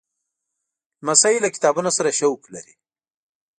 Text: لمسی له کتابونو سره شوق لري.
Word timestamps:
لمسی 1.01 1.35
له 1.43 1.49
کتابونو 1.55 1.89
سره 1.97 2.15
شوق 2.19 2.41
لري. 2.53 2.73